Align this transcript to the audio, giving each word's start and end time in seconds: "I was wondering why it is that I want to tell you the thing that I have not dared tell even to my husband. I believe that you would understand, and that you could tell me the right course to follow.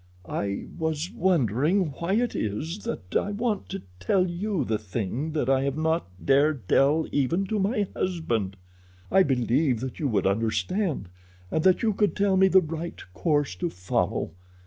"I 0.27 0.65
was 0.79 1.11
wondering 1.13 1.91
why 1.99 2.13
it 2.13 2.35
is 2.35 2.85
that 2.85 3.15
I 3.15 3.29
want 3.29 3.69
to 3.69 3.83
tell 3.99 4.27
you 4.27 4.65
the 4.65 4.79
thing 4.79 5.33
that 5.33 5.47
I 5.47 5.61
have 5.61 5.77
not 5.77 6.09
dared 6.25 6.67
tell 6.67 7.05
even 7.11 7.45
to 7.45 7.59
my 7.59 7.85
husband. 7.95 8.57
I 9.11 9.21
believe 9.21 9.79
that 9.81 9.99
you 9.99 10.07
would 10.07 10.25
understand, 10.25 11.07
and 11.51 11.63
that 11.65 11.83
you 11.83 11.93
could 11.93 12.15
tell 12.15 12.35
me 12.35 12.47
the 12.47 12.61
right 12.61 12.99
course 13.13 13.53
to 13.57 13.69
follow. 13.69 14.31